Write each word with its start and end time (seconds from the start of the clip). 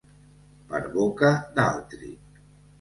Per 0.71 0.81
boca 0.95 1.31
d'altri. 1.61 2.13